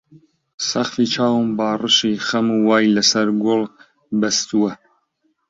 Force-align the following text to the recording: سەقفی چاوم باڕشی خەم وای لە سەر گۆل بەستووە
سەقفی 0.69 1.07
چاوم 1.13 1.47
باڕشی 1.57 2.15
خەم 2.27 2.47
وای 2.67 2.93
لە 2.95 3.03
سەر 3.11 3.27
گۆل 3.43 3.63
بەستووە 4.19 4.71